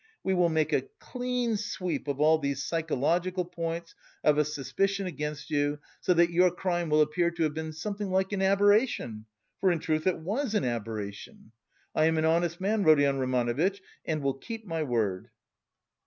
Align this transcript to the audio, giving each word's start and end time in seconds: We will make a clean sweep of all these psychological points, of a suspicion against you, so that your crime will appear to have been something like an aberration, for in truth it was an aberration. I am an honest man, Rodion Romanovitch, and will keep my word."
We 0.23 0.33
will 0.33 0.49
make 0.49 0.73
a 0.73 0.87
clean 0.97 1.57
sweep 1.57 2.07
of 2.07 2.19
all 2.19 2.39
these 2.39 2.63
psychological 2.63 3.45
points, 3.45 3.93
of 4.23 4.39
a 4.39 4.45
suspicion 4.45 5.05
against 5.05 5.51
you, 5.51 5.77
so 5.99 6.15
that 6.15 6.31
your 6.31 6.49
crime 6.49 6.89
will 6.89 7.03
appear 7.03 7.29
to 7.29 7.43
have 7.43 7.53
been 7.53 7.71
something 7.71 8.09
like 8.09 8.31
an 8.31 8.41
aberration, 8.41 9.25
for 9.59 9.71
in 9.71 9.77
truth 9.77 10.07
it 10.07 10.17
was 10.17 10.55
an 10.55 10.63
aberration. 10.65 11.51
I 11.93 12.05
am 12.05 12.17
an 12.17 12.25
honest 12.25 12.59
man, 12.59 12.81
Rodion 12.83 13.19
Romanovitch, 13.19 13.79
and 14.03 14.23
will 14.23 14.33
keep 14.39 14.65
my 14.65 14.81
word." 14.81 15.29